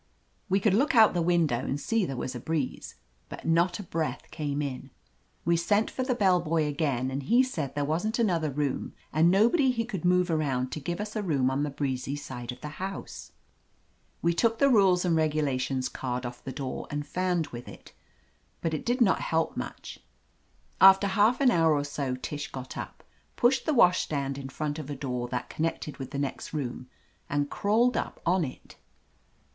We 0.49 0.59
could 0.59 0.73
look 0.73 0.95
out 0.95 1.13
the 1.13 1.21
window 1.21 1.59
and 1.59 1.79
see 1.79 2.07
there 2.07 2.15
was 2.17 2.33
a 2.33 2.39
breeze, 2.39 2.95
but 3.29 3.45
not 3.45 3.77
a 3.77 3.83
breath 3.83 4.31
came 4.31 4.59
in. 4.59 4.89
We 5.45 5.55
sent 5.55 5.91
for 5.91 6.01
the 6.01 6.15
bell 6.15 6.39
boy 6.41 6.65
again, 6.65 7.11
and 7.11 7.21
he 7.21 7.43
said 7.43 7.75
there 7.75 7.85
wasn't 7.85 8.17
another 8.17 8.49
room 8.49 8.95
and 9.13 9.29
nobody 9.29 9.69
he 9.69 9.85
could 9.85 10.03
move 10.03 10.31
around 10.31 10.71
to 10.71 10.79
give 10.79 10.99
us 10.99 11.15
a 11.15 11.21
room 11.21 11.51
on 11.51 11.61
the 11.61 11.69
breezy 11.69 12.15
side 12.15 12.51
of 12.51 12.61
the 12.61 12.79
house. 12.81 13.33
We 14.23 14.33
took 14.33 14.57
the 14.57 14.69
rules 14.71 15.05
and 15.05 15.15
regulations 15.15 15.87
card 15.87 16.25
off 16.25 16.43
the 16.43 16.51
door 16.51 16.87
and 16.89 17.05
fanned 17.05 17.49
with 17.49 17.67
it, 17.67 17.93
but 18.59 18.73
it 18.73 18.83
did 18.83 19.01
not 19.01 19.21
help 19.21 19.55
much. 19.55 19.99
After 20.81 21.05
half 21.05 21.39
an 21.41 21.51
hour 21.51 21.75
or 21.75 21.83
so 21.83 22.15
Tish 22.15 22.51
got 22.51 22.75
up, 22.75 23.03
pushed 23.35 23.67
the 23.67 23.73
washstand 23.75 24.39
in 24.39 24.49
front 24.49 24.79
of 24.79 24.89
a 24.89 24.95
door 24.95 25.27
that 25.27 25.51
connected 25.51 25.97
with 25.97 26.09
the 26.09 26.17
next 26.17 26.53
room 26.55 26.87
and 27.29 27.51
crawled 27.51 27.95
up 27.95 28.19
on 28.25 28.43
it. 28.43 28.77